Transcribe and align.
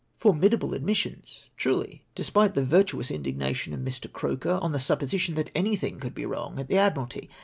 ''Formidable 0.25 0.73
admissions, 0.73 1.51
truly, 1.57 2.03
despite 2.15 2.55
the 2.55 2.65
viiliious 2.65 3.13
indignation 3.13 3.71
of 3.71 3.81
Mr. 3.81 4.11
Croker 4.11 4.57
on 4.59 4.71
the 4.71 4.79
supposition 4.79 5.35
that 5.35 5.51
any 5.53 5.75
thing 5.75 5.99
could 5.99 6.15
be 6.15 6.25
wrong 6.25 6.57
at 6.59 6.67
the 6.69 6.77
Admiralty. 6.79 7.29